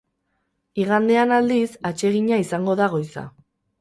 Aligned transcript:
Igandean, 0.83 1.33
aldiz, 1.39 1.69
atsegina 1.91 2.41
izango 2.45 2.77
da 2.81 2.89
goiza. 2.95 3.29